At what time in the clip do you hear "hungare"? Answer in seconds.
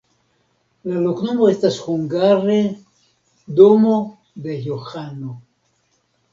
1.89-2.57